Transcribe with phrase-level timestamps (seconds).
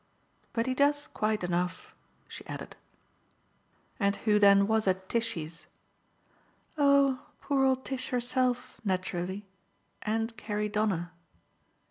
[0.53, 1.93] But he does quite enough,"
[2.27, 2.75] she added.
[3.99, 5.67] "And who then was at Tishy's?"
[6.75, 9.45] "Oh poor old Tish herself, naturally,
[10.01, 11.11] and Carrie Donner."